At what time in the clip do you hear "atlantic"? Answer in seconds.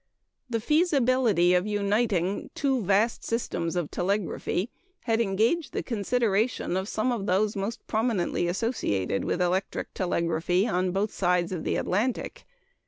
11.75-12.45